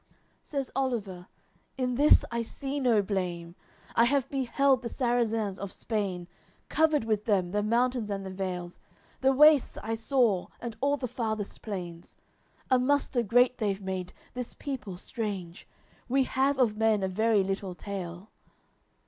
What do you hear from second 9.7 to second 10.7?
I saw,